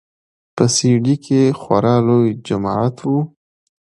[0.55, 3.11] په سي ډي کښې خورا لوى جماعت و.